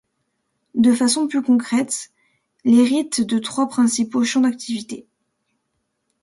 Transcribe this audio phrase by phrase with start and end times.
[0.73, 2.09] De façon plus concrète,
[2.65, 5.05] l' hérite de trois principaux champs d'activités.